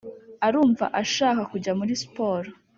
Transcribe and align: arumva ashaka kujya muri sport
arumva 0.47 0.85
ashaka 1.01 1.41
kujya 1.51 1.71
muri 1.79 1.93
sport 2.03 2.47